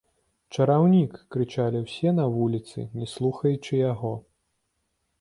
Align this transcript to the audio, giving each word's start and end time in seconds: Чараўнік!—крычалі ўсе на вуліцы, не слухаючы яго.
Чараўнік!—крычалі 0.55 1.83
ўсе 1.85 2.15
на 2.21 2.25
вуліцы, 2.39 2.89
не 3.03 3.13
слухаючы 3.15 3.73
яго. 3.93 4.13